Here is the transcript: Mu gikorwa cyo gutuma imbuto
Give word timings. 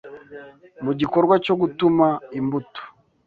Mu 0.83 0.91
gikorwa 0.99 1.35
cyo 1.45 1.53
gutuma 1.61 2.07
imbuto 2.39 2.81